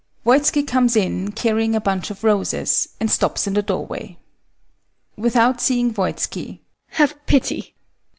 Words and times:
VOITSKI 0.25 0.63
comes 0.67 0.95
in 0.95 1.31
carrying 1.31 1.75
a 1.75 1.79
bunch 1.79 2.09
of 2.09 2.23
roses, 2.23 2.89
and 2.99 3.11
stops 3.11 3.45
in 3.45 3.53
the 3.53 3.61
doorway. 3.61 3.99
HELENA. 3.99 4.17
[Without 5.15 5.61
seeing 5.61 5.93
VOITSKI] 5.93 6.59
Have 6.93 7.23
pity! 7.27 7.75